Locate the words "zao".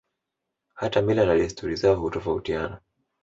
1.75-1.95